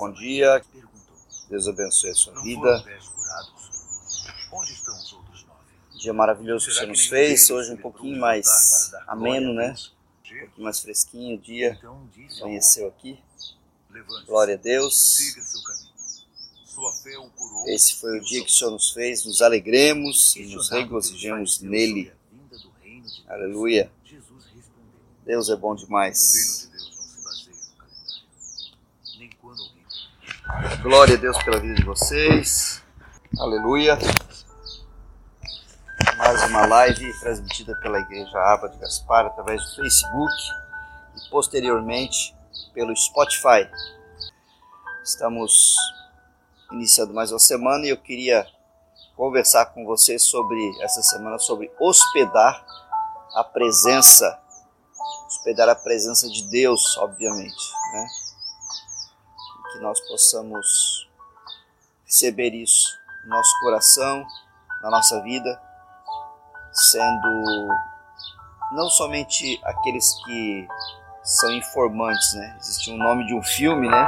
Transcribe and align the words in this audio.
Bom 0.00 0.10
dia, 0.12 0.64
Deus 1.50 1.68
abençoe 1.68 2.08
a 2.08 2.14
sua 2.14 2.42
vida. 2.42 2.84
Dia 5.98 6.14
maravilhoso 6.14 6.64
que 6.64 6.72
o 6.72 6.74
Senhor 6.74 6.88
nos 6.88 7.04
fez, 7.04 7.50
hoje 7.50 7.74
um 7.74 7.76
pouquinho 7.76 8.18
mais 8.18 8.92
ameno, 9.06 9.52
né? 9.52 9.74
Um 9.74 10.38
pouquinho 10.38 10.64
mais 10.64 10.80
fresquinho 10.80 11.36
o 11.36 11.38
dia, 11.38 11.78
amanheceu 12.40 12.88
aqui. 12.88 13.20
Glória 14.26 14.54
a 14.54 14.56
Deus. 14.56 15.18
Esse 17.66 17.96
foi 17.96 18.18
o 18.18 18.22
dia 18.22 18.42
que 18.42 18.50
o 18.50 18.54
Senhor 18.54 18.70
nos 18.70 18.92
fez, 18.92 19.26
nos 19.26 19.42
alegremos 19.42 20.34
e 20.34 20.46
nos 20.46 20.70
regozijemos 20.70 21.60
nele. 21.60 22.10
Aleluia. 23.28 23.92
Deus 25.26 25.50
é 25.50 25.56
bom 25.56 25.74
demais. 25.74 26.70
Glória 30.82 31.16
a 31.16 31.18
Deus 31.18 31.42
pela 31.42 31.60
vida 31.60 31.74
de 31.74 31.84
vocês. 31.84 32.82
Aleluia. 33.38 33.96
Mais 36.16 36.44
uma 36.44 36.66
live 36.66 37.20
transmitida 37.20 37.74
pela 37.76 38.00
Igreja 38.00 38.38
Aba 38.38 38.68
de 38.68 38.76
Gaspar 38.78 39.26
através 39.26 39.62
do 39.62 39.76
Facebook 39.76 40.32
e 41.16 41.30
posteriormente 41.30 42.34
pelo 42.74 42.94
Spotify. 42.96 43.68
Estamos 45.04 45.76
iniciando 46.72 47.14
mais 47.14 47.30
uma 47.32 47.38
semana 47.38 47.86
e 47.86 47.90
eu 47.90 47.96
queria 47.96 48.46
conversar 49.16 49.66
com 49.66 49.84
vocês 49.84 50.22
sobre 50.22 50.58
essa 50.82 51.02
semana 51.02 51.38
sobre 51.38 51.70
hospedar 51.78 52.64
a 53.34 53.44
presença, 53.44 54.38
hospedar 55.26 55.68
a 55.68 55.74
presença 55.74 56.28
de 56.28 56.42
Deus, 56.50 56.96
obviamente, 56.98 57.72
né? 57.92 58.06
Que 59.72 59.78
nós 59.78 60.00
possamos 60.08 61.08
receber 62.04 62.54
isso 62.54 62.88
no 63.24 63.30
nosso 63.30 63.60
coração, 63.60 64.26
na 64.82 64.90
nossa 64.90 65.20
vida, 65.22 65.60
sendo 66.72 67.68
não 68.72 68.88
somente 68.88 69.60
aqueles 69.64 70.14
que 70.24 70.68
são 71.22 71.52
informantes, 71.52 72.34
né? 72.34 72.56
Existe 72.60 72.90
um 72.90 72.96
nome 72.96 73.26
de 73.26 73.34
um 73.34 73.42
filme, 73.42 73.88
né? 73.88 74.06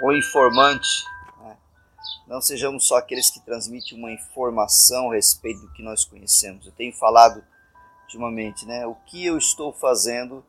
O 0.00 0.12
informante. 0.12 1.04
Né? 1.40 1.56
Não 2.26 2.40
sejamos 2.40 2.86
só 2.86 2.96
aqueles 2.96 3.30
que 3.30 3.40
transmitem 3.40 3.98
uma 3.98 4.10
informação 4.10 5.10
a 5.10 5.14
respeito 5.14 5.60
do 5.60 5.72
que 5.72 5.82
nós 5.82 6.04
conhecemos. 6.04 6.66
Eu 6.66 6.72
tenho 6.72 6.92
falado 6.92 7.44
ultimamente, 8.02 8.66
né? 8.66 8.86
O 8.86 8.94
que 9.06 9.24
eu 9.24 9.36
estou 9.36 9.72
fazendo 9.72 10.44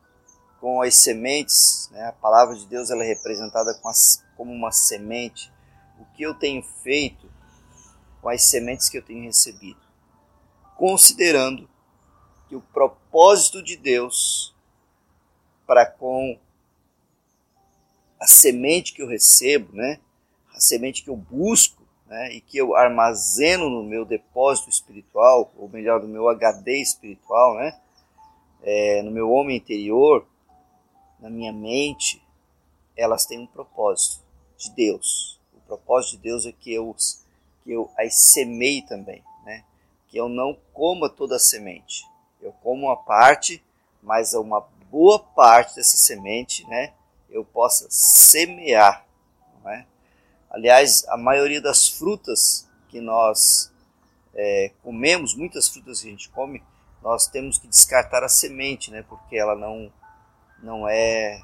com 0.59 0.81
as 0.81 0.95
sementes, 0.95 1.84
né? 1.95 2.07
a 2.07 2.11
palavra 2.11 2.53
de 2.55 2.67
Deus 2.67 2.91
ela 2.91 3.03
é 3.03 3.07
representada 3.07 3.73
com 3.75 3.88
as, 3.88 4.23
como 4.35 4.51
uma 4.51 4.71
semente. 4.71 5.51
O 5.97 6.05
que 6.13 6.23
eu 6.23 6.33
tenho 6.33 6.61
feito 6.61 7.31
com 8.21 8.27
as 8.27 8.43
sementes 8.43 8.89
que 8.89 8.97
eu 8.97 9.01
tenho 9.01 9.23
recebido? 9.23 9.79
Considerando 10.75 11.69
que 12.49 12.55
o 12.55 12.61
propósito 12.61 13.63
de 13.63 13.77
Deus 13.77 14.53
para 15.66 15.85
com 15.85 16.38
a 18.19 18.27
semente 18.27 18.93
que 18.93 19.01
eu 19.01 19.07
recebo, 19.07 19.73
né? 19.73 19.99
a 20.53 20.59
semente 20.59 21.01
que 21.01 21.09
eu 21.09 21.16
busco 21.16 21.81
né? 22.07 22.33
e 22.33 22.41
que 22.41 22.57
eu 22.57 22.75
armazeno 22.75 23.69
no 23.69 23.83
meu 23.83 24.03
depósito 24.03 24.69
espiritual, 24.69 25.51
ou 25.55 25.69
melhor, 25.69 26.01
no 26.01 26.09
meu 26.09 26.27
HD 26.27 26.81
espiritual, 26.81 27.55
né? 27.55 27.79
É, 28.61 29.01
no 29.03 29.11
meu 29.11 29.29
homem 29.29 29.57
interior, 29.57 30.25
na 31.26 31.31
minha 31.31 31.52
mente, 31.52 32.22
elas 32.95 33.26
têm 33.26 33.40
um 33.40 33.48
propósito 33.48 34.23
de 34.59 34.70
Deus. 34.70 35.40
O 35.56 35.59
propósito 35.62 36.18
de 36.18 36.23
Deus 36.23 36.45
é 36.45 36.52
que 36.52 36.72
eu, 36.72 36.95
que 37.64 37.72
eu 37.72 37.90
as 37.98 38.14
semeie 38.14 38.84
também, 38.84 39.23
né? 39.44 39.64
que 40.08 40.18
eu 40.18 40.30
não 40.30 40.56
coma 40.72 41.09
toda 41.09 41.38
a 41.38 41.40
semente. 41.40 42.06
Eu 42.40 42.52
como 42.62 42.85
uma 42.85 42.96
parte, 42.96 43.64
mas 44.03 44.35
uma 44.35 44.68
boa 44.91 45.18
parte 45.18 45.78
dessa 45.78 45.97
semente 45.97 46.64
né, 46.68 46.94
eu 47.28 47.44
possa 47.44 47.88
semear. 47.90 49.03
Não 49.64 49.72
é? 49.72 49.88
Aliás, 50.52 51.08
a 51.08 51.18
maioria 51.18 51.59
das 51.59 51.90
frutas 51.90 52.69
que 52.88 53.02
nós 53.02 53.72
é, 54.35 54.72
comemos, 54.84 55.34
muitas 55.34 55.68
frutas 55.68 56.02
que 56.02 56.08
a 56.08 56.12
gente 56.12 56.30
come, 56.30 56.62
nós 57.02 57.28
temos 57.28 57.58
que 57.58 57.68
descartar 57.68 58.24
a 58.24 58.30
semente, 58.30 58.91
né, 58.91 59.03
porque 59.09 59.35
ela 59.35 59.56
não 59.56 59.91
não 60.66 60.90
é 60.90 61.42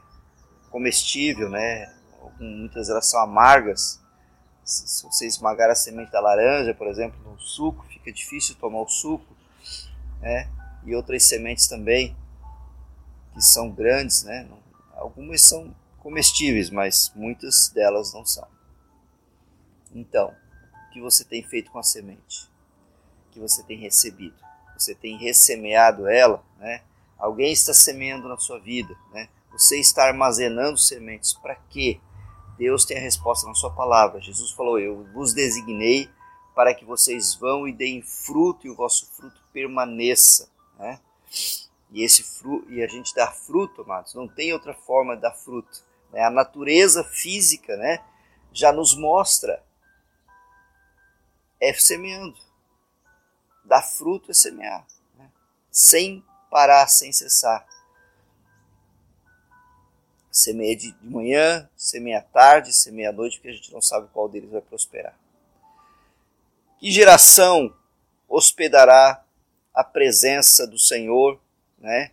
comestível, 0.71 1.47
né? 1.47 1.93
Muitas 2.39 2.87
delas 2.87 3.05
são 3.05 3.21
amargas. 3.21 4.01
Se 4.65 5.03
você 5.03 5.27
esmagar 5.27 5.69
a 5.69 5.75
semente 5.75 6.11
da 6.11 6.19
laranja, 6.19 6.73
por 6.73 6.87
exemplo, 6.87 7.19
no 7.23 7.39
suco, 7.39 7.85
fica 7.85 8.11
difícil 8.11 8.55
tomar 8.55 8.81
o 8.81 8.89
suco, 8.89 9.35
né? 10.19 10.49
E 10.83 10.95
outras 10.95 11.23
sementes 11.23 11.67
também 11.67 12.15
que 13.33 13.41
são 13.41 13.69
grandes, 13.69 14.23
né? 14.23 14.49
Algumas 14.93 15.41
são 15.41 15.73
comestíveis, 15.99 16.71
mas 16.71 17.11
muitas 17.15 17.69
delas 17.69 18.13
não 18.13 18.25
são. 18.25 18.47
Então, 19.93 20.35
o 20.87 20.89
que 20.91 20.99
você 21.01 21.23
tem 21.23 21.43
feito 21.43 21.69
com 21.69 21.77
a 21.77 21.83
semente? 21.83 22.49
O 23.27 23.33
que 23.33 23.39
você 23.39 23.61
tem 23.63 23.77
recebido? 23.77 24.35
Você 24.77 24.95
tem 24.95 25.17
ressemeado 25.17 26.07
ela, 26.07 26.43
né? 26.57 26.81
Alguém 27.21 27.53
está 27.53 27.71
semeando 27.71 28.27
na 28.27 28.35
sua 28.37 28.59
vida, 28.59 28.97
né? 29.13 29.29
Você 29.51 29.79
está 29.79 30.07
armazenando 30.07 30.79
sementes 30.79 31.33
para 31.33 31.55
quê? 31.69 31.99
Deus 32.57 32.83
tem 32.83 32.97
a 32.97 33.01
resposta 33.01 33.47
na 33.47 33.53
sua 33.53 33.69
palavra. 33.69 34.19
Jesus 34.19 34.49
falou: 34.51 34.79
Eu 34.79 35.05
vos 35.13 35.31
designei 35.31 36.09
para 36.55 36.73
que 36.73 36.83
vocês 36.83 37.35
vão 37.35 37.67
e 37.67 37.71
deem 37.71 38.01
fruto 38.01 38.65
e 38.65 38.71
o 38.71 38.75
vosso 38.75 39.05
fruto 39.11 39.39
permaneça, 39.53 40.49
né? 40.79 40.99
E 41.91 42.03
esse 42.03 42.23
fruto, 42.23 42.71
e 42.71 42.81
a 42.81 42.87
gente 42.87 43.13
dá 43.13 43.27
fruto, 43.27 43.83
amados, 43.83 44.15
não 44.15 44.27
tem 44.27 44.51
outra 44.51 44.73
forma 44.73 45.15
de 45.15 45.21
dar 45.21 45.33
fruto. 45.33 45.83
Né? 46.11 46.23
A 46.23 46.31
natureza 46.31 47.03
física, 47.03 47.75
né, 47.77 48.03
já 48.51 48.71
nos 48.71 48.97
mostra 48.97 49.61
é 51.59 51.71
semeando. 51.73 52.37
Dar 53.63 53.83
fruto 53.83 54.31
é 54.31 54.33
semear, 54.33 54.87
né? 55.15 55.29
sem 55.69 56.23
parar 56.51 56.85
sem 56.87 57.13
cessar. 57.13 57.65
Semeia 60.29 60.75
de, 60.75 60.95
manhã, 61.01 61.69
semeia 61.75 62.19
à 62.19 62.21
tarde, 62.21 62.73
semeia 62.73 63.09
à 63.09 63.13
noite, 63.13 63.37
porque 63.37 63.49
a 63.49 63.53
gente 63.53 63.71
não 63.71 63.81
sabe 63.81 64.09
qual 64.13 64.29
deles 64.29 64.51
vai 64.51 64.61
prosperar. 64.61 65.17
Que 66.77 66.91
geração 66.91 67.73
hospedará 68.27 69.23
a 69.73 69.83
presença 69.83 70.67
do 70.67 70.77
Senhor, 70.77 71.39
né? 71.77 72.11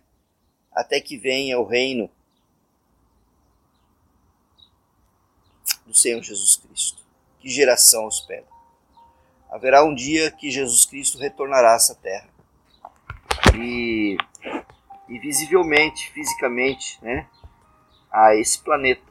Até 0.71 1.01
que 1.01 1.17
venha 1.17 1.59
o 1.59 1.65
reino 1.65 2.09
do 5.85 5.93
Senhor 5.93 6.21
Jesus 6.21 6.55
Cristo. 6.55 7.01
Que 7.39 7.49
geração 7.49 8.05
hospeda? 8.05 8.47
Haverá 9.49 9.83
um 9.83 9.95
dia 9.95 10.29
que 10.31 10.51
Jesus 10.51 10.85
Cristo 10.85 11.17
retornará 11.17 11.73
a 11.73 11.75
essa 11.75 11.95
terra 11.95 12.28
e, 13.55 14.17
e 15.07 15.19
visivelmente, 15.19 16.09
fisicamente, 16.11 16.97
né, 17.03 17.27
a 18.11 18.35
esse 18.35 18.59
planeta. 18.59 19.01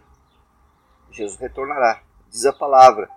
Jesus 1.10 1.38
retornará. 1.38 2.02
Diz 2.30 2.44
a 2.46 2.52
palavra. 2.52 3.08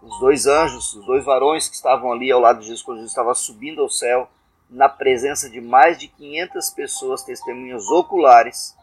Os 0.00 0.18
dois 0.20 0.46
anjos, 0.46 0.94
os 0.94 1.04
dois 1.04 1.24
varões 1.24 1.68
que 1.68 1.74
estavam 1.74 2.12
ali 2.12 2.30
ao 2.30 2.40
lado 2.40 2.60
de 2.60 2.66
Jesus 2.66 2.82
quando 2.82 2.98
Jesus 2.98 3.10
estava 3.10 3.34
subindo 3.34 3.82
ao 3.82 3.88
céu, 3.88 4.30
na 4.70 4.88
presença 4.88 5.50
de 5.50 5.60
mais 5.60 5.98
de 5.98 6.08
500 6.08 6.70
pessoas, 6.70 7.22
testemunhas 7.22 7.88
oculares. 7.88 8.76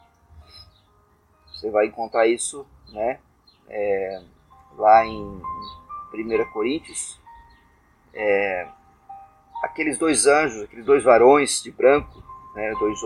Você 1.48 1.70
vai 1.70 1.88
encontrar 1.88 2.28
isso 2.28 2.66
né, 2.90 3.20
é, 3.70 4.22
lá 4.78 5.06
em 5.06 5.42
1 6.14 6.52
Coríntios. 6.52 7.20
É, 8.14 8.68
aqueles 9.66 9.98
dois 9.98 10.28
anjos, 10.28 10.64
aqueles 10.64 10.86
dois 10.86 11.04
varões 11.04 11.62
de 11.62 11.72
branco, 11.72 12.24
né, 12.54 12.72
dois, 12.80 13.00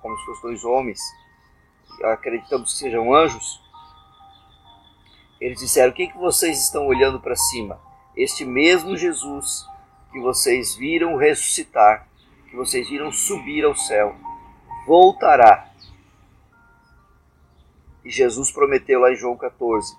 como 0.00 0.16
se 0.18 0.24
fossem 0.24 0.42
dois 0.42 0.64
homens, 0.64 0.98
acreditamos 2.02 2.72
que 2.72 2.78
sejam 2.78 3.14
anjos, 3.14 3.60
eles 5.40 5.60
disseram: 5.60 5.92
O 5.92 5.94
que, 5.94 6.08
que 6.08 6.16
vocês 6.16 6.58
estão 6.62 6.86
olhando 6.86 7.20
para 7.20 7.36
cima? 7.36 7.78
Este 8.16 8.44
mesmo 8.44 8.96
Jesus 8.96 9.66
que 10.10 10.18
vocês 10.18 10.74
viram 10.74 11.16
ressuscitar, 11.16 12.08
que 12.48 12.56
vocês 12.56 12.88
viram 12.88 13.12
subir 13.12 13.64
ao 13.64 13.76
céu, 13.76 14.16
voltará. 14.86 15.70
E 18.02 18.10
Jesus 18.10 18.50
prometeu 18.50 19.00
lá 19.00 19.12
em 19.12 19.16
João 19.16 19.36
14: 19.36 19.94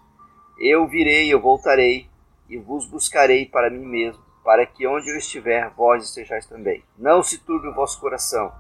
Eu 0.60 0.88
virei, 0.88 1.32
eu 1.32 1.40
voltarei 1.40 2.10
e 2.50 2.58
vos 2.58 2.88
buscarei 2.88 3.46
para 3.46 3.70
mim 3.70 3.86
mesmo 3.86 4.29
para 4.50 4.66
que 4.66 4.88
onde 4.88 5.08
eu 5.08 5.16
estiver, 5.16 5.70
vós 5.78 6.04
estejais 6.04 6.44
também. 6.48 6.84
Não 6.98 7.22
se 7.22 7.38
turbe 7.38 7.68
o 7.68 7.74
vosso 7.76 8.00
coração. 8.00 8.52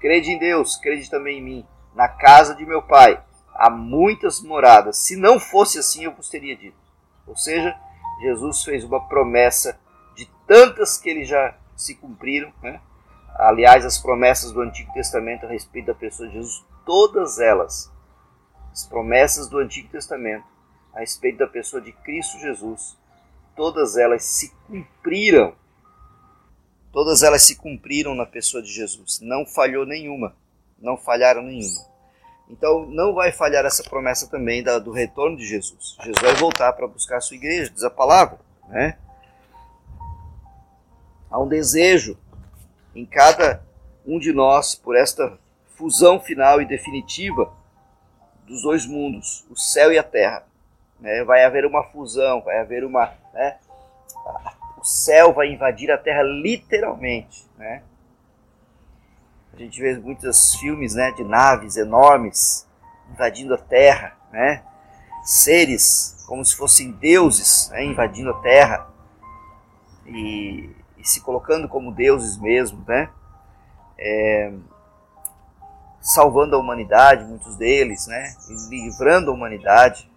Crede 0.00 0.30
em 0.30 0.38
Deus, 0.38 0.78
crede 0.78 1.10
também 1.10 1.36
em 1.36 1.42
mim. 1.42 1.66
Na 1.94 2.08
casa 2.08 2.54
de 2.54 2.64
meu 2.64 2.80
pai 2.80 3.22
há 3.54 3.68
muitas 3.68 4.40
moradas. 4.40 5.04
Se 5.04 5.16
não 5.16 5.38
fosse 5.38 5.78
assim, 5.78 6.04
eu 6.04 6.14
vos 6.14 6.30
teria 6.30 6.56
dito. 6.56 6.78
Ou 7.26 7.36
seja, 7.36 7.78
Jesus 8.22 8.64
fez 8.64 8.84
uma 8.84 9.06
promessa 9.06 9.78
de 10.16 10.24
tantas 10.46 10.96
que 10.96 11.10
ele 11.10 11.24
já 11.26 11.54
se 11.76 11.94
cumpriram. 11.94 12.50
Né? 12.62 12.80
Aliás, 13.34 13.84
as 13.84 13.98
promessas 13.98 14.50
do 14.50 14.62
Antigo 14.62 14.94
Testamento 14.94 15.44
a 15.44 15.50
respeito 15.50 15.88
da 15.88 15.94
pessoa 15.94 16.26
de 16.26 16.36
Jesus, 16.36 16.64
todas 16.86 17.38
elas, 17.38 17.92
as 18.72 18.86
promessas 18.86 19.46
do 19.46 19.58
Antigo 19.58 19.90
Testamento 19.90 20.46
a 20.94 21.00
respeito 21.00 21.36
da 21.36 21.46
pessoa 21.46 21.82
de 21.82 21.92
Cristo 21.92 22.38
Jesus, 22.38 22.96
todas 23.56 23.96
elas 23.96 24.24
se 24.24 24.52
cumpriram. 24.66 25.54
Todas 26.92 27.22
elas 27.22 27.42
se 27.42 27.56
cumpriram 27.56 28.14
na 28.14 28.24
pessoa 28.24 28.62
de 28.62 28.70
Jesus. 28.70 29.20
Não 29.20 29.44
falhou 29.44 29.84
nenhuma. 29.84 30.34
Não 30.78 30.96
falharam 30.96 31.42
nenhuma. 31.42 31.84
Então 32.48 32.86
não 32.86 33.14
vai 33.14 33.32
falhar 33.32 33.64
essa 33.64 33.82
promessa 33.82 34.28
também 34.28 34.62
da, 34.62 34.78
do 34.78 34.92
retorno 34.92 35.36
de 35.36 35.46
Jesus. 35.46 35.96
Jesus 36.02 36.20
vai 36.20 36.34
voltar 36.34 36.72
para 36.72 36.86
buscar 36.86 37.16
a 37.16 37.20
sua 37.20 37.36
igreja, 37.36 37.70
diz 37.70 37.82
a 37.82 37.90
palavra. 37.90 38.38
Né? 38.68 38.98
Há 41.30 41.40
um 41.40 41.48
desejo 41.48 42.18
em 42.94 43.04
cada 43.04 43.64
um 44.06 44.18
de 44.18 44.32
nós 44.32 44.74
por 44.74 44.94
esta 44.94 45.38
fusão 45.74 46.20
final 46.20 46.60
e 46.60 46.66
definitiva 46.66 47.52
dos 48.46 48.62
dois 48.62 48.86
mundos, 48.86 49.44
o 49.50 49.56
céu 49.56 49.92
e 49.92 49.98
a 49.98 50.02
terra. 50.02 50.46
Né? 51.04 51.22
Vai 51.22 51.44
haver 51.44 51.66
uma 51.66 51.84
fusão, 51.84 52.40
vai 52.40 52.58
haver 52.58 52.82
uma. 52.82 53.12
Né? 53.34 53.58
O 54.78 54.82
céu 54.82 55.34
vai 55.34 55.52
invadir 55.52 55.90
a 55.90 55.98
terra 55.98 56.22
literalmente. 56.22 57.46
Né? 57.58 57.82
A 59.52 59.58
gente 59.58 59.78
vê 59.78 59.98
muitos 59.98 60.54
filmes 60.56 60.94
né, 60.94 61.12
de 61.12 61.22
naves 61.22 61.76
enormes 61.76 62.66
invadindo 63.12 63.52
a 63.52 63.58
terra, 63.58 64.16
né? 64.32 64.62
seres 65.22 66.24
como 66.26 66.42
se 66.42 66.56
fossem 66.56 66.90
deuses 66.92 67.68
né, 67.70 67.84
invadindo 67.84 68.30
a 68.30 68.40
terra 68.40 68.86
e, 70.06 70.70
e, 70.96 71.06
se 71.06 71.20
colocando 71.20 71.68
como 71.68 71.92
deuses 71.92 72.38
mesmo, 72.38 72.82
né? 72.88 73.10
É, 73.98 74.52
salvando 76.00 76.56
a 76.56 76.58
humanidade, 76.58 77.24
muitos 77.24 77.56
deles, 77.56 78.06
né? 78.06 78.34
livrando 78.70 79.30
a 79.30 79.34
humanidade 79.34 80.10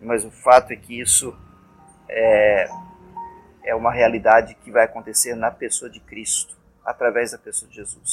mas 0.00 0.24
o 0.24 0.30
fato 0.30 0.72
é 0.72 0.76
que 0.76 1.00
isso 1.00 1.36
é, 2.08 2.68
é 3.64 3.74
uma 3.74 3.92
realidade 3.92 4.54
que 4.62 4.70
vai 4.70 4.84
acontecer 4.84 5.34
na 5.34 5.50
pessoa 5.50 5.90
de 5.90 6.00
Cristo, 6.00 6.56
através 6.84 7.32
da 7.32 7.38
pessoa 7.38 7.68
de 7.68 7.76
Jesus. 7.76 8.12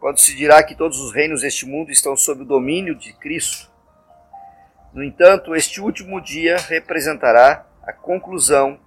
Quando 0.00 0.18
se 0.18 0.34
dirá 0.34 0.62
que 0.62 0.74
todos 0.74 1.00
os 1.00 1.12
reinos 1.12 1.42
deste 1.42 1.66
mundo 1.66 1.90
estão 1.90 2.16
sob 2.16 2.42
o 2.42 2.46
domínio 2.46 2.94
de 2.94 3.12
Cristo, 3.12 3.70
no 4.92 5.04
entanto, 5.04 5.54
este 5.54 5.80
último 5.80 6.20
dia 6.20 6.56
representará 6.56 7.66
a 7.82 7.92
conclusão, 7.92 8.78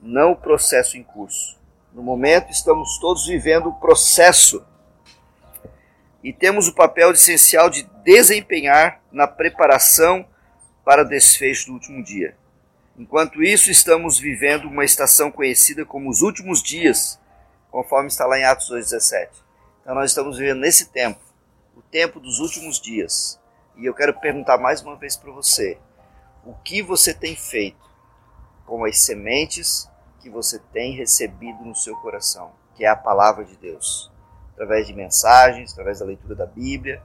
não 0.00 0.32
o 0.32 0.36
processo 0.36 0.96
em 0.96 1.02
curso. 1.02 1.58
No 1.92 2.02
momento, 2.02 2.50
estamos 2.50 2.98
todos 2.98 3.26
vivendo 3.26 3.70
o 3.70 3.74
processo 3.74 4.64
e 6.22 6.32
temos 6.32 6.68
o 6.68 6.74
papel 6.74 7.12
essencial 7.12 7.70
de 7.70 7.84
desempenhar 8.04 9.00
na 9.10 9.26
preparação 9.26 10.26
para 10.88 11.04
desfecho 11.04 11.66
do 11.66 11.74
último 11.74 12.02
dia. 12.02 12.34
Enquanto 12.96 13.42
isso, 13.42 13.70
estamos 13.70 14.18
vivendo 14.18 14.64
uma 14.64 14.86
estação 14.86 15.30
conhecida 15.30 15.84
como 15.84 16.08
os 16.08 16.22
últimos 16.22 16.62
dias, 16.62 17.20
conforme 17.70 18.08
está 18.08 18.24
lá 18.24 18.38
em 18.38 18.44
Atos 18.44 18.70
2,17. 18.70 19.28
Então, 19.82 19.94
nós 19.94 20.12
estamos 20.12 20.38
vivendo 20.38 20.60
nesse 20.60 20.88
tempo, 20.88 21.20
o 21.76 21.82
tempo 21.82 22.18
dos 22.18 22.38
últimos 22.38 22.80
dias. 22.80 23.38
E 23.76 23.84
eu 23.84 23.92
quero 23.92 24.18
perguntar 24.18 24.56
mais 24.56 24.80
uma 24.80 24.96
vez 24.96 25.14
para 25.14 25.30
você: 25.30 25.76
o 26.42 26.54
que 26.54 26.80
você 26.80 27.12
tem 27.12 27.36
feito 27.36 27.86
com 28.64 28.82
as 28.86 28.98
sementes 28.98 29.90
que 30.22 30.30
você 30.30 30.58
tem 30.72 30.96
recebido 30.96 31.66
no 31.66 31.74
seu 31.74 31.96
coração, 31.96 32.52
que 32.74 32.86
é 32.86 32.88
a 32.88 32.96
palavra 32.96 33.44
de 33.44 33.58
Deus? 33.58 34.10
Através 34.54 34.86
de 34.86 34.94
mensagens, 34.94 35.72
através 35.72 35.98
da 35.98 36.06
leitura 36.06 36.34
da 36.34 36.46
Bíblia, 36.46 37.02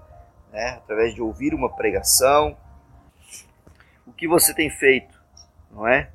né? 0.53 0.79
através 0.81 1.13
de 1.13 1.21
ouvir 1.21 1.53
uma 1.53 1.69
pregação, 1.69 2.55
o 4.13 4.15
que 4.15 4.27
você 4.27 4.53
tem 4.53 4.69
feito, 4.69 5.19
não 5.71 5.87
é? 5.87 6.11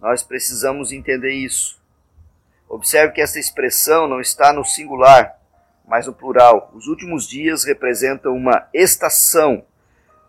Nós 0.00 0.22
precisamos 0.22 0.92
entender 0.92 1.32
isso. 1.32 1.82
Observe 2.68 3.12
que 3.12 3.20
essa 3.20 3.40
expressão 3.40 4.06
não 4.06 4.20
está 4.20 4.52
no 4.52 4.64
singular, 4.64 5.36
mas 5.84 6.06
no 6.06 6.12
plural. 6.12 6.70
Os 6.72 6.86
últimos 6.86 7.28
dias 7.28 7.64
representam 7.64 8.36
uma 8.36 8.68
estação, 8.72 9.64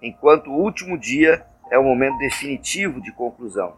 enquanto 0.02 0.50
o 0.50 0.58
último 0.60 0.98
dia 0.98 1.46
é 1.70 1.78
o 1.78 1.84
momento 1.84 2.18
definitivo 2.18 3.00
de 3.00 3.12
conclusão. 3.12 3.78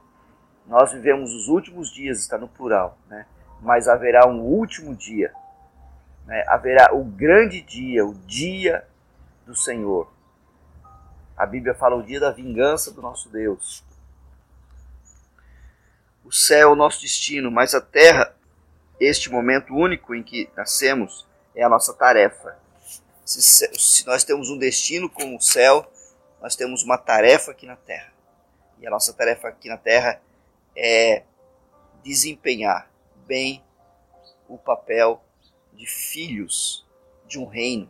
Nós 0.66 0.94
vivemos 0.94 1.34
os 1.34 1.50
últimos 1.50 1.92
dias, 1.92 2.20
está 2.20 2.38
no 2.38 2.48
plural, 2.48 2.98
né? 3.10 3.26
mas 3.62 3.90
haverá 3.90 4.26
um 4.26 4.40
último 4.40 4.96
dia. 4.96 5.34
Né? 6.26 6.44
Haverá 6.48 6.94
o 6.94 7.04
grande 7.04 7.62
dia, 7.62 8.06
o 8.06 8.14
dia 8.14 8.88
do 9.46 9.54
Senhor. 9.54 10.15
A 11.38 11.46
Bíblia 11.46 11.76
fala 11.76 11.98
o 11.98 12.04
dia 12.04 12.20
da 12.20 12.32
vingança 12.32 12.92
do 12.92 13.02
nosso 13.02 13.30
Deus. 13.30 13.84
O 16.24 16.32
céu 16.32 16.70
é 16.70 16.72
o 16.72 16.76
nosso 16.76 17.02
destino, 17.02 17.52
mas 17.52 17.76
a 17.76 17.82
terra, 17.82 18.34
este 19.00 19.30
momento 19.30 19.74
único 19.74 20.16
em 20.16 20.24
que 20.24 20.50
nascemos, 20.56 21.28
é 21.54 21.62
a 21.62 21.70
nossa 21.70 21.94
tarefa. 21.94 22.58
Se, 23.26 23.70
se 23.78 24.06
nós 24.06 24.24
temos 24.24 24.50
um 24.50 24.58
destino 24.58 25.10
como 25.10 25.36
o 25.36 25.42
céu, 25.42 25.92
nós 26.42 26.56
temos 26.56 26.84
uma 26.84 26.98
tarefa 26.98 27.52
aqui 27.52 27.66
na 27.66 27.76
terra. 27.76 28.14
E 28.80 28.88
a 28.88 28.90
nossa 28.90 29.14
tarefa 29.14 29.50
aqui 29.50 29.68
na 29.68 29.78
terra 29.78 30.22
é 30.76 31.24
desempenhar 32.02 32.90
bem 33.28 33.62
o 34.48 34.58
papel 34.58 35.22
de 35.74 35.86
filhos 35.86 36.86
de 37.28 37.38
um 37.38 37.46
reino, 37.46 37.90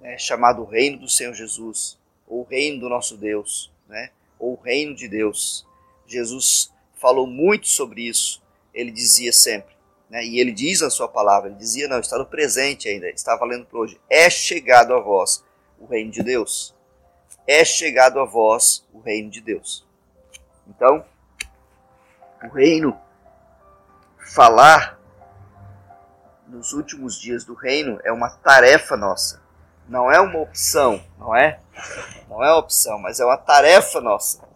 né, 0.00 0.18
chamado 0.18 0.64
Reino 0.64 0.98
do 0.98 1.08
Senhor 1.08 1.34
Jesus 1.34 1.99
ou 2.30 2.42
o 2.42 2.44
reino 2.44 2.78
do 2.80 2.88
nosso 2.88 3.16
Deus, 3.16 3.72
né? 3.88 4.10
ou 4.38 4.52
o 4.52 4.62
reino 4.62 4.94
de 4.94 5.08
Deus. 5.08 5.66
Jesus 6.06 6.72
falou 6.94 7.26
muito 7.26 7.66
sobre 7.66 8.02
isso. 8.08 8.40
Ele 8.72 8.92
dizia 8.92 9.32
sempre, 9.32 9.74
né? 10.08 10.24
e 10.24 10.38
ele 10.38 10.52
diz 10.52 10.80
na 10.80 10.88
sua 10.88 11.08
palavra, 11.08 11.50
ele 11.50 11.58
dizia, 11.58 11.88
não, 11.88 11.98
está 11.98 12.16
no 12.16 12.24
presente 12.24 12.88
ainda, 12.88 13.10
está 13.10 13.34
valendo 13.34 13.66
para 13.66 13.80
hoje. 13.80 14.00
É 14.08 14.30
chegado 14.30 14.94
a 14.94 15.00
vós 15.00 15.44
o 15.76 15.86
reino 15.86 16.12
de 16.12 16.22
Deus. 16.22 16.72
É 17.46 17.64
chegado 17.64 18.20
a 18.20 18.24
vós 18.24 18.86
o 18.92 19.00
reino 19.00 19.28
de 19.28 19.40
Deus. 19.40 19.84
Então, 20.68 21.04
o 22.44 22.48
reino, 22.48 22.96
falar 24.32 25.00
nos 26.46 26.72
últimos 26.72 27.20
dias 27.20 27.44
do 27.44 27.54
reino 27.54 28.00
é 28.04 28.12
uma 28.12 28.30
tarefa 28.30 28.96
nossa 28.96 29.39
não 29.90 30.08
é 30.10 30.20
uma 30.20 30.38
opção, 30.38 31.02
não 31.18 31.34
é? 31.34 31.58
Não 32.28 32.44
é 32.44 32.54
opção, 32.54 32.96
mas 33.00 33.18
é 33.18 33.24
uma 33.24 33.36
tarefa 33.36 34.00
nossa. 34.00 34.48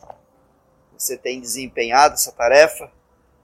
Você 0.97 1.19
tem 1.19 1.41
desempenhado 1.41 2.15
essa 2.15 2.31
tarefa 2.31 2.89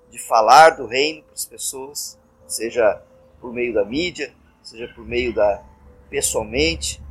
de 0.08 0.16
falar 0.16 0.76
do 0.76 0.86
reino 0.86 1.24
para 1.24 1.34
as 1.34 1.44
pessoas, 1.44 2.16
seja 2.46 3.02
por 3.40 3.52
meio 3.52 3.74
da 3.74 3.84
mídia, 3.84 4.32
seja 4.62 4.86
por 4.94 5.04
meio 5.04 5.34
da 5.34 5.64
pessoalmente, 6.08 7.02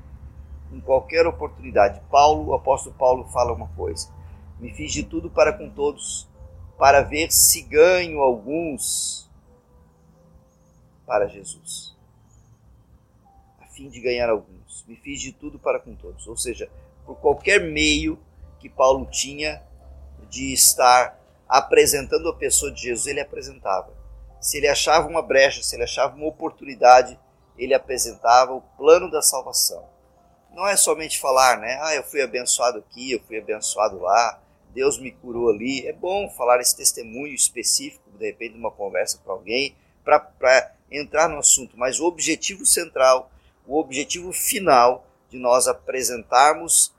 em 0.71 0.79
qualquer 0.79 1.27
oportunidade. 1.27 2.01
Paulo, 2.09 2.51
o 2.51 2.53
apóstolo 2.53 2.95
Paulo 2.95 3.25
fala 3.25 3.51
uma 3.51 3.67
coisa: 3.75 4.09
me 4.61 4.73
fiz 4.73 4.93
de 4.93 5.03
tudo 5.03 5.29
para 5.29 5.51
com 5.51 5.69
todos, 5.69 6.25
para 6.77 7.01
ver 7.01 7.33
se 7.33 7.63
ganho 7.63 8.21
alguns 8.21 9.29
para 11.05 11.27
Jesus, 11.27 11.97
a 13.59 13.65
fim 13.67 13.89
de 13.89 13.99
ganhar 13.99 14.29
alguns 14.29 14.58
me 14.87 14.95
fiz 14.95 15.21
de 15.21 15.31
tudo 15.31 15.59
para 15.59 15.79
com 15.79 15.95
todos. 15.95 16.27
Ou 16.27 16.37
seja, 16.37 16.69
por 17.05 17.15
qualquer 17.17 17.59
meio 17.59 18.19
que 18.59 18.69
Paulo 18.69 19.05
tinha 19.05 19.61
de 20.29 20.53
estar 20.53 21.19
apresentando 21.47 22.29
a 22.29 22.35
pessoa 22.35 22.71
de 22.71 22.81
Jesus, 22.81 23.07
ele 23.07 23.19
apresentava. 23.19 23.91
Se 24.39 24.57
ele 24.57 24.67
achava 24.67 25.07
uma 25.07 25.21
brecha, 25.21 25.63
se 25.63 25.75
ele 25.75 25.83
achava 25.83 26.15
uma 26.15 26.27
oportunidade, 26.27 27.19
ele 27.57 27.73
apresentava 27.73 28.53
o 28.53 28.61
plano 28.61 29.09
da 29.09 29.21
salvação. 29.21 29.83
Não 30.53 30.67
é 30.67 30.75
somente 30.75 31.19
falar, 31.19 31.59
né? 31.59 31.77
Ah, 31.81 31.95
eu 31.95 32.03
fui 32.03 32.21
abençoado 32.21 32.79
aqui, 32.79 33.11
eu 33.11 33.19
fui 33.21 33.37
abençoado 33.37 33.99
lá, 33.99 34.41
Deus 34.73 34.99
me 34.99 35.11
curou 35.11 35.49
ali. 35.49 35.87
É 35.87 35.93
bom 35.93 36.29
falar 36.29 36.61
esse 36.61 36.75
testemunho 36.75 37.33
específico, 37.33 38.09
de 38.17 38.25
repente, 38.25 38.55
numa 38.55 38.71
conversa 38.71 39.19
com 39.23 39.31
alguém, 39.31 39.75
para 40.03 40.71
entrar 40.91 41.27
no 41.27 41.37
assunto, 41.37 41.77
mas 41.77 41.99
o 41.99 42.05
objetivo 42.05 42.65
central 42.65 43.31
o 43.69 43.79
objetivo 43.79 44.33
final 44.33 45.05
de 45.29 45.37
nós 45.37 45.67
apresentarmos 45.67 46.91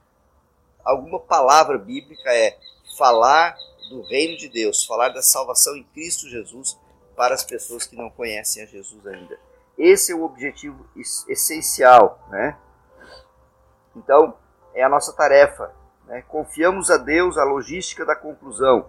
alguma 0.84 1.18
palavra 1.18 1.76
bíblica 1.76 2.32
é 2.32 2.56
falar 2.96 3.56
do 3.90 4.02
reino 4.02 4.36
de 4.36 4.48
Deus, 4.48 4.84
falar 4.84 5.08
da 5.08 5.20
salvação 5.20 5.76
em 5.76 5.82
Cristo 5.82 6.28
Jesus 6.28 6.78
para 7.16 7.34
as 7.34 7.42
pessoas 7.42 7.88
que 7.88 7.96
não 7.96 8.08
conhecem 8.08 8.62
a 8.62 8.66
Jesus 8.66 9.04
ainda. 9.04 9.36
Esse 9.76 10.12
é 10.12 10.14
o 10.14 10.22
objetivo 10.22 10.86
essencial, 11.28 12.24
né? 12.30 12.56
Então, 13.96 14.36
é 14.72 14.84
a 14.84 14.88
nossa 14.88 15.12
tarefa. 15.12 15.74
Né? 16.06 16.22
Confiamos 16.22 16.88
a 16.88 16.96
Deus 16.96 17.36
a 17.36 17.42
logística 17.42 18.06
da 18.06 18.14
conclusão 18.14 18.88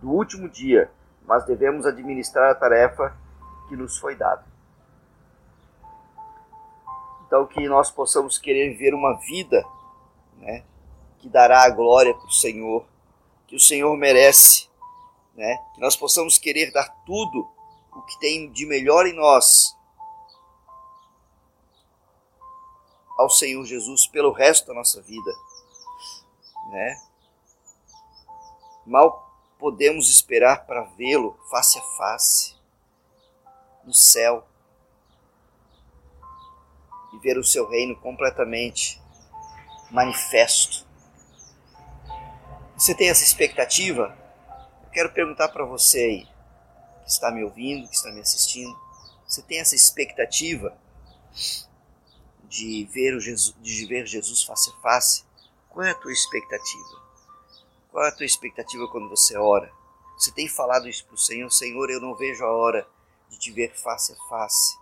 do 0.00 0.10
último 0.10 0.48
dia, 0.48 0.90
mas 1.24 1.44
devemos 1.44 1.86
administrar 1.86 2.50
a 2.50 2.54
tarefa 2.56 3.16
que 3.68 3.76
nos 3.76 3.96
foi 3.96 4.16
dada. 4.16 4.51
Então, 7.32 7.46
que 7.46 7.66
nós 7.66 7.90
possamos 7.90 8.36
querer 8.36 8.72
viver 8.72 8.92
uma 8.92 9.14
vida 9.14 9.66
né, 10.36 10.62
que 11.18 11.30
dará 11.30 11.62
a 11.62 11.70
glória 11.70 12.12
para 12.12 12.26
o 12.26 12.30
Senhor, 12.30 12.84
que 13.46 13.56
o 13.56 13.58
Senhor 13.58 13.96
merece, 13.96 14.68
né? 15.34 15.56
que 15.74 15.80
nós 15.80 15.96
possamos 15.96 16.36
querer 16.36 16.70
dar 16.70 16.86
tudo 17.06 17.50
o 17.90 18.02
que 18.02 18.20
tem 18.20 18.52
de 18.52 18.66
melhor 18.66 19.06
em 19.06 19.14
nós 19.14 19.74
ao 23.16 23.30
Senhor 23.30 23.64
Jesus 23.64 24.06
pelo 24.06 24.30
resto 24.30 24.66
da 24.66 24.74
nossa 24.74 25.00
vida, 25.00 25.32
né? 26.70 27.02
Mal 28.84 29.34
podemos 29.58 30.10
esperar 30.10 30.66
para 30.66 30.82
vê-lo 30.82 31.40
face 31.48 31.78
a 31.78 31.82
face 31.96 32.56
no 33.86 33.94
céu 33.94 34.46
e 37.12 37.18
ver 37.18 37.38
o 37.38 37.44
seu 37.44 37.68
reino 37.68 37.96
completamente 37.96 39.00
manifesto. 39.90 40.86
Você 42.76 42.94
tem 42.94 43.10
essa 43.10 43.22
expectativa? 43.22 44.16
Eu 44.84 44.90
quero 44.90 45.12
perguntar 45.12 45.48
para 45.48 45.64
você 45.64 45.98
aí, 45.98 46.24
que 47.04 47.10
está 47.10 47.30
me 47.30 47.44
ouvindo, 47.44 47.88
que 47.88 47.94
está 47.94 48.10
me 48.10 48.20
assistindo, 48.20 48.76
você 49.26 49.42
tem 49.42 49.60
essa 49.60 49.74
expectativa 49.74 50.76
de 52.44 52.84
ver, 52.92 53.14
o 53.14 53.20
Jesus, 53.20 53.56
de 53.62 53.86
ver 53.86 54.06
Jesus 54.06 54.42
face 54.42 54.70
a 54.70 54.82
face? 54.82 55.24
Qual 55.70 55.86
é 55.86 55.90
a 55.90 55.94
tua 55.94 56.12
expectativa? 56.12 57.02
Qual 57.90 58.04
é 58.04 58.08
a 58.08 58.12
tua 58.12 58.26
expectativa 58.26 58.86
quando 58.88 59.08
você 59.08 59.36
ora? 59.36 59.72
Você 60.18 60.30
tem 60.32 60.46
falado 60.48 60.88
isso 60.88 61.04
para 61.06 61.14
o 61.14 61.18
Senhor? 61.18 61.50
Senhor, 61.50 61.90
eu 61.90 62.00
não 62.00 62.14
vejo 62.14 62.44
a 62.44 62.52
hora 62.52 62.86
de 63.30 63.38
te 63.38 63.50
ver 63.50 63.74
face 63.74 64.12
a 64.12 64.28
face. 64.28 64.76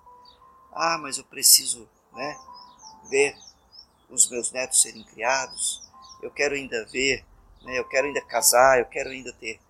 Ah, 0.72 0.98
mas 0.98 1.18
eu 1.18 1.24
preciso 1.24 1.88
né, 2.12 2.38
ver 3.08 3.36
os 4.08 4.28
meus 4.28 4.52
netos 4.52 4.82
serem 4.82 5.04
criados. 5.04 5.82
Eu 6.22 6.30
quero 6.30 6.54
ainda 6.54 6.84
ver, 6.86 7.24
né, 7.62 7.78
eu 7.78 7.84
quero 7.88 8.06
ainda 8.06 8.20
casar, 8.20 8.78
eu 8.78 8.86
quero 8.86 9.10
ainda 9.10 9.32
ter 9.34 9.60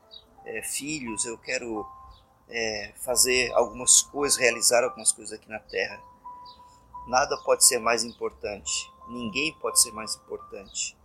é, 0.44 0.62
filhos, 0.62 1.24
eu 1.24 1.38
quero 1.38 1.86
é, 2.48 2.92
fazer 3.04 3.52
algumas 3.52 4.02
coisas, 4.02 4.38
realizar 4.38 4.82
algumas 4.84 5.12
coisas 5.12 5.38
aqui 5.38 5.48
na 5.48 5.60
Terra. 5.60 6.00
Nada 7.06 7.36
pode 7.38 7.64
ser 7.64 7.78
mais 7.78 8.04
importante, 8.04 8.90
ninguém 9.08 9.52
pode 9.54 9.80
ser 9.80 9.92
mais 9.92 10.14
importante, 10.16 10.96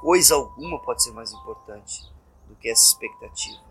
coisa 0.00 0.34
alguma 0.34 0.78
pode 0.80 1.02
ser 1.02 1.12
mais 1.12 1.32
importante 1.32 2.02
do 2.46 2.54
que 2.56 2.68
essa 2.68 2.84
expectativa. 2.84 3.68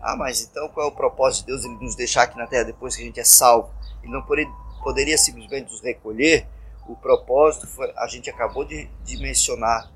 Ah, 0.00 0.16
mas 0.16 0.42
então 0.42 0.68
qual 0.68 0.86
é 0.86 0.88
o 0.88 0.94
propósito 0.94 1.42
de 1.42 1.52
Deus 1.52 1.64
ele 1.64 1.84
nos 1.84 1.94
deixar 1.94 2.22
aqui 2.22 2.36
na 2.36 2.46
Terra 2.46 2.64
depois 2.64 2.96
que 2.96 3.02
a 3.02 3.04
gente 3.04 3.20
é 3.20 3.24
salvo? 3.24 3.72
Ele 4.02 4.12
não 4.12 4.22
poderia, 4.22 4.50
poderia 4.82 5.18
simplesmente 5.18 5.70
nos 5.70 5.80
recolher? 5.80 6.46
O 6.88 6.96
propósito 6.96 7.66
foi, 7.66 7.92
a 7.96 8.06
gente 8.06 8.28
acabou 8.28 8.64
de, 8.64 8.86
de 9.04 9.16
mencionar 9.18 9.90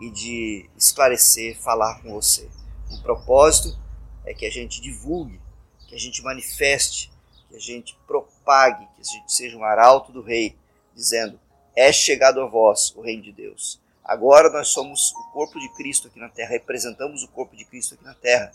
e 0.00 0.10
de 0.10 0.70
esclarecer, 0.76 1.58
falar 1.58 2.00
com 2.02 2.12
você. 2.12 2.48
O 2.90 3.02
propósito 3.02 3.76
é 4.24 4.32
que 4.32 4.46
a 4.46 4.50
gente 4.50 4.80
divulgue 4.80 5.40
que 5.86 5.94
a 5.94 5.98
gente 5.98 6.22
manifeste, 6.22 7.12
que 7.48 7.56
a 7.56 7.60
gente 7.60 7.96
propague, 8.06 8.86
que 8.94 9.00
a 9.00 9.04
gente 9.04 9.32
seja 9.32 9.56
um 9.56 9.64
arauto 9.64 10.12
do 10.12 10.20
rei, 10.20 10.56
dizendo: 10.94 11.38
É 11.74 11.92
chegado 11.92 12.40
a 12.40 12.46
vós 12.46 12.94
o 12.96 13.00
reino 13.00 13.22
de 13.22 13.32
Deus. 13.32 13.80
Agora 14.04 14.50
nós 14.50 14.68
somos 14.68 15.12
o 15.12 15.32
corpo 15.32 15.58
de 15.58 15.68
Cristo 15.70 16.08
aqui 16.08 16.18
na 16.18 16.28
terra, 16.28 16.50
representamos 16.50 17.22
o 17.22 17.28
corpo 17.28 17.56
de 17.56 17.64
Cristo 17.64 17.94
aqui 17.94 18.04
na 18.04 18.14
terra, 18.14 18.52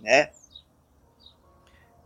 né? 0.00 0.30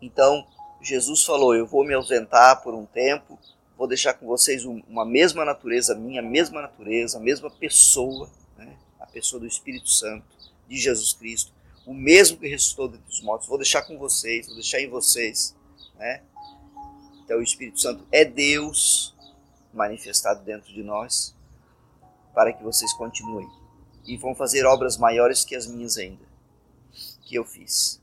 Então, 0.01 0.47
Jesus 0.83 1.25
falou: 1.25 1.55
Eu 1.55 1.67
vou 1.67 1.85
me 1.85 1.95
ausentar 1.95 2.63
por 2.63 2.75
um 2.75 2.85
tempo, 2.85 3.39
vou 3.77 3.87
deixar 3.87 4.15
com 4.15 4.27
vocês 4.27 4.65
uma 4.65 5.05
mesma 5.05 5.45
natureza 5.45 5.95
minha, 5.95 6.21
a 6.21 6.25
mesma 6.25 6.61
natureza, 6.61 7.19
a 7.19 7.21
mesma 7.21 7.51
pessoa, 7.51 8.29
né? 8.57 8.77
a 8.99 9.07
pessoa 9.07 9.41
do 9.41 9.47
Espírito 9.47 9.89
Santo, 9.89 10.25
de 10.69 10.77
Jesus 10.77 11.13
Cristo 11.13 11.53
o 11.87 11.93
mesmo 11.93 12.39
que 12.39 12.49
ressuscitou 12.49 12.89
dentre 12.89 13.11
os 13.11 13.21
mortos. 13.21 13.49
Vou 13.49 13.59
deixar 13.59 13.83
com 13.83 13.99
vocês, 13.99 14.47
vou 14.47 14.55
deixar 14.55 14.81
em 14.81 14.89
vocês. 14.89 15.55
Né? 15.97 16.23
Então 17.25 17.39
o 17.39 17.43
Espírito 17.43 17.81
Santo 17.81 18.07
é 18.11 18.25
Deus 18.25 19.15
manifestado 19.73 20.43
dentro 20.45 20.73
de 20.73 20.83
nós 20.83 21.35
para 22.35 22.53
que 22.53 22.63
vocês 22.63 22.93
continuem 22.95 23.49
e 24.07 24.17
vão 24.17 24.35
fazer 24.35 24.65
obras 24.65 24.97
maiores 24.97 25.45
que 25.45 25.55
as 25.55 25.67
minhas 25.67 25.97
ainda, 25.97 26.25
que 27.23 27.35
eu 27.35 27.45
fiz. 27.45 28.02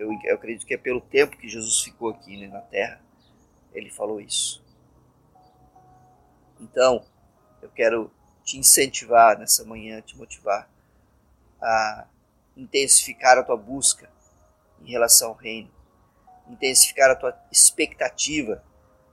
Eu, 0.00 0.10
eu 0.24 0.34
acredito 0.34 0.66
que 0.66 0.72
é 0.72 0.78
pelo 0.78 0.98
tempo 0.98 1.36
que 1.36 1.46
Jesus 1.46 1.80
ficou 1.80 2.08
aqui 2.08 2.34
né, 2.38 2.48
na 2.48 2.62
terra, 2.62 2.98
ele 3.74 3.90
falou 3.90 4.18
isso. 4.18 4.64
Então, 6.58 7.04
eu 7.60 7.68
quero 7.68 8.10
te 8.42 8.56
incentivar 8.56 9.38
nessa 9.38 9.62
manhã, 9.62 10.00
te 10.00 10.16
motivar 10.16 10.70
a 11.60 12.06
intensificar 12.56 13.36
a 13.36 13.42
tua 13.42 13.58
busca 13.58 14.10
em 14.80 14.90
relação 14.90 15.28
ao 15.28 15.34
reino, 15.34 15.70
intensificar 16.48 17.10
a 17.10 17.14
tua 17.14 17.38
expectativa 17.52 18.64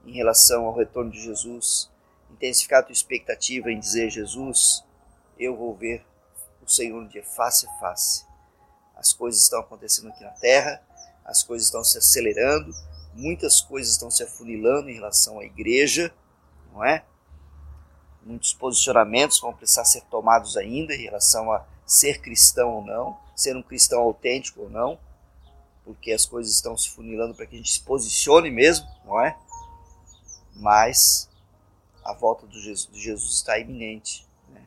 em 0.06 0.12
relação 0.12 0.64
ao 0.64 0.74
retorno 0.74 1.10
de 1.10 1.20
Jesus, 1.20 1.90
intensificar 2.30 2.80
a 2.80 2.82
tua 2.84 2.92
expectativa 2.94 3.70
em 3.70 3.78
dizer: 3.78 4.08
Jesus, 4.08 4.82
eu 5.38 5.54
vou 5.54 5.74
ver 5.74 6.02
o 6.62 6.66
Senhor 6.68 6.98
um 6.98 7.06
dia 7.06 7.22
face 7.22 7.66
a 7.66 7.72
face. 7.78 8.27
As 8.98 9.12
coisas 9.12 9.42
estão 9.42 9.60
acontecendo 9.60 10.08
aqui 10.08 10.24
na 10.24 10.30
terra, 10.30 10.82
as 11.24 11.42
coisas 11.42 11.68
estão 11.68 11.84
se 11.84 11.96
acelerando, 11.96 12.74
muitas 13.14 13.60
coisas 13.60 13.92
estão 13.92 14.10
se 14.10 14.22
afunilando 14.22 14.90
em 14.90 14.94
relação 14.94 15.38
à 15.38 15.44
igreja, 15.44 16.12
não 16.72 16.84
é? 16.84 17.04
Muitos 18.22 18.52
posicionamentos 18.52 19.40
vão 19.40 19.54
precisar 19.54 19.84
ser 19.84 20.02
tomados 20.02 20.56
ainda 20.56 20.94
em 20.94 21.02
relação 21.02 21.50
a 21.52 21.64
ser 21.86 22.20
cristão 22.20 22.76
ou 22.76 22.84
não, 22.84 23.18
ser 23.34 23.56
um 23.56 23.62
cristão 23.62 24.00
autêntico 24.00 24.62
ou 24.62 24.70
não, 24.70 24.98
porque 25.84 26.12
as 26.12 26.26
coisas 26.26 26.52
estão 26.52 26.76
se 26.76 26.90
funilando 26.90 27.34
para 27.34 27.46
que 27.46 27.54
a 27.54 27.58
gente 27.58 27.72
se 27.72 27.80
posicione 27.80 28.50
mesmo, 28.50 28.86
não 29.04 29.20
é? 29.20 29.38
Mas 30.56 31.28
a 32.04 32.12
volta 32.12 32.46
de 32.46 32.60
Jesus, 32.60 32.90
Jesus 32.92 33.34
está 33.34 33.58
iminente, 33.58 34.26
né? 34.48 34.66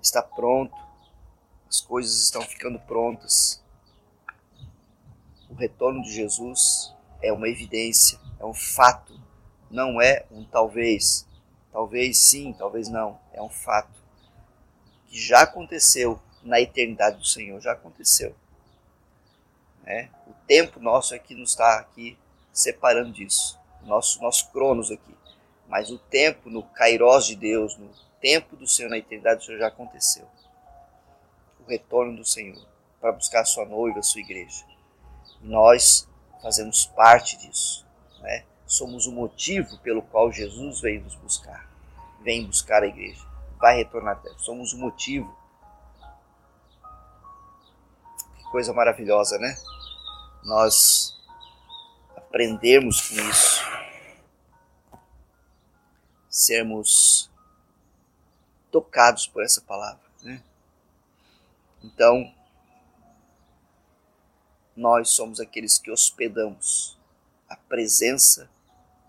está 0.00 0.22
pronto, 0.22 0.76
as 1.68 1.80
coisas 1.80 2.22
estão 2.22 2.42
ficando 2.42 2.78
prontas. 2.80 3.61
Retorno 5.62 6.02
de 6.02 6.10
Jesus 6.10 6.92
é 7.22 7.32
uma 7.32 7.48
evidência, 7.48 8.18
é 8.40 8.44
um 8.44 8.52
fato, 8.52 9.16
não 9.70 10.02
é 10.02 10.26
um 10.28 10.44
talvez. 10.44 11.24
Talvez 11.70 12.18
sim, 12.18 12.52
talvez 12.52 12.88
não, 12.88 13.20
é 13.32 13.40
um 13.40 13.48
fato 13.48 14.02
que 15.06 15.16
já 15.16 15.42
aconteceu 15.42 16.20
na 16.42 16.60
eternidade 16.60 17.18
do 17.18 17.24
Senhor. 17.24 17.60
Já 17.60 17.74
aconteceu. 17.74 18.34
Né? 19.84 20.10
O 20.26 20.32
tempo 20.48 20.80
nosso 20.80 21.14
é 21.14 21.18
que 21.20 21.32
nos 21.32 21.50
está 21.50 21.78
aqui 21.78 22.18
separando 22.52 23.12
disso. 23.12 23.56
Nosso, 23.82 24.20
nosso 24.20 24.50
cronos 24.50 24.90
aqui. 24.90 25.14
Mas 25.68 25.90
o 25.90 25.98
tempo 25.98 26.50
no 26.50 26.64
Kairos 26.64 27.24
de 27.24 27.36
Deus, 27.36 27.76
no 27.76 27.88
tempo 28.20 28.56
do 28.56 28.66
Senhor, 28.66 28.88
na 28.88 28.98
eternidade 28.98 29.38
do 29.38 29.46
Senhor 29.46 29.60
já 29.60 29.68
aconteceu. 29.68 30.26
O 31.60 31.70
retorno 31.70 32.16
do 32.16 32.24
Senhor 32.24 32.66
para 33.00 33.12
buscar 33.12 33.42
a 33.42 33.44
sua 33.44 33.64
noiva, 33.64 34.00
a 34.00 34.02
sua 34.02 34.22
igreja. 34.22 34.71
Nós 35.42 36.08
fazemos 36.40 36.86
parte 36.86 37.36
disso. 37.36 37.86
Né? 38.20 38.44
Somos 38.66 39.06
o 39.06 39.12
motivo 39.12 39.78
pelo 39.78 40.02
qual 40.02 40.32
Jesus 40.32 40.80
veio 40.80 41.02
nos 41.02 41.14
buscar. 41.16 41.68
Vem 42.22 42.46
buscar 42.46 42.82
a 42.82 42.86
igreja. 42.86 43.24
Vai 43.58 43.76
retornar. 43.76 44.20
Somos 44.38 44.72
o 44.72 44.78
motivo 44.78 45.42
coisa 48.52 48.74
maravilhosa, 48.74 49.38
né? 49.38 49.56
Nós 50.44 51.18
aprendemos 52.14 53.08
com 53.08 53.14
isso, 53.14 53.64
sermos 56.28 57.30
tocados 58.70 59.26
por 59.26 59.42
essa 59.42 59.62
palavra, 59.62 60.02
né? 60.20 60.42
Então, 61.82 62.30
nós 64.76 65.10
somos 65.10 65.40
aqueles 65.40 65.78
que 65.78 65.90
hospedamos 65.90 66.98
a 67.48 67.56
presença 67.56 68.50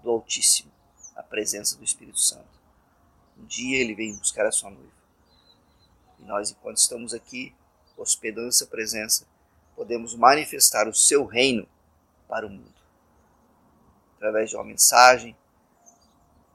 do 0.02 0.12
Altíssimo, 0.12 0.72
a 1.16 1.24
presença 1.24 1.78
do 1.78 1.84
Espírito 1.84 2.20
Santo. 2.20 2.60
Um 3.38 3.46
dia 3.46 3.80
ele 3.80 3.96
vem 3.96 4.16
buscar 4.16 4.46
a 4.46 4.52
sua 4.52 4.70
noiva. 4.70 4.92
E 6.20 6.24
nós, 6.24 6.52
enquanto 6.52 6.78
estamos 6.78 7.14
aqui, 7.14 7.56
hospedando 7.98 8.50
essa 8.50 8.66
presença, 8.66 9.26
podemos 9.76 10.16
manifestar 10.16 10.88
o 10.88 10.94
seu 10.94 11.26
reino 11.26 11.68
para 12.28 12.46
o 12.46 12.50
mundo. 12.50 12.74
Através 14.18 14.50
de 14.50 14.56
uma 14.56 14.64
mensagem, 14.64 15.36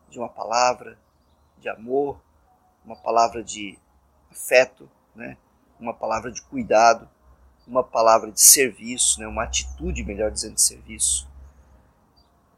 de 0.08 0.18
uma 0.18 0.28
palavra, 0.28 0.98
de 1.58 1.68
amor, 1.68 2.20
uma 2.84 2.96
palavra 2.96 3.42
de 3.42 3.78
afeto, 4.30 4.90
né? 5.14 5.36
uma 5.78 5.94
palavra 5.94 6.30
de 6.30 6.40
cuidado, 6.42 7.08
uma 7.68 7.84
palavra 7.84 8.32
de 8.32 8.40
serviço, 8.40 9.20
né? 9.20 9.26
uma 9.26 9.44
atitude, 9.44 10.02
melhor 10.02 10.30
dizendo, 10.30 10.54
de 10.54 10.62
serviço. 10.62 11.28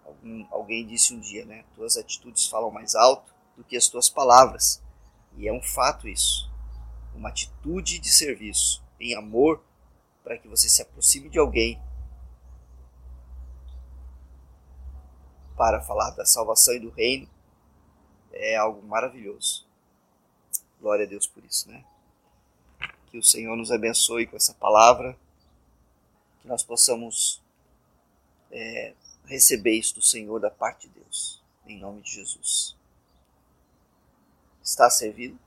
Algum, 0.05 0.47
alguém 0.53 0.87
disse 0.87 1.13
um 1.13 1.19
dia, 1.19 1.45
né? 1.45 1.65
Tuas 1.75 1.97
atitudes 1.97 2.47
falam 2.47 2.71
mais 2.71 2.95
alto 2.95 3.35
do 3.57 3.65
que 3.65 3.77
as 3.77 3.89
tuas 3.89 4.09
palavras. 4.09 4.81
E 5.37 5.49
é 5.49 5.53
um 5.53 5.61
fato 5.61 6.09
isso. 6.09 6.49
Uma 7.13 7.29
atitude 7.29 7.99
de 7.99 8.09
serviço, 8.09 8.83
em 9.01 9.17
amor, 9.17 9.61
para 10.23 10.39
que 10.39 10.47
você 10.47 10.69
se 10.69 10.81
aproxime 10.81 11.29
de 11.29 11.39
alguém 11.39 11.81
para 15.57 15.83
falar 15.83 16.11
da 16.11 16.25
salvação 16.25 16.75
e 16.75 16.79
do 16.79 16.91
reino 16.91 17.29
é 18.33 18.57
algo 18.57 18.81
maravilhoso. 18.87 19.67
Glória 20.81 21.05
a 21.05 21.09
Deus 21.09 21.27
por 21.27 21.45
isso, 21.45 21.69
né? 21.69 21.85
Que 23.11 23.19
o 23.19 23.23
Senhor 23.23 23.57
nos 23.57 23.71
abençoe 23.71 24.27
com 24.27 24.37
essa 24.37 24.55
palavra, 24.55 25.17
que 26.41 26.49
nós 26.49 26.63
possamos 26.63 27.41
é, 28.51 28.95
receber 29.27 29.73
isso 29.73 29.95
do 29.95 30.03
Senhor 30.03 30.39
da 30.39 30.51
parte 30.51 30.89
de 30.89 30.95
Deus, 31.01 31.43
em 31.67 31.79
nome 31.79 32.03
de 32.03 32.13
Jesus. 32.13 32.77
Está 34.63 34.89
servido? 34.89 35.39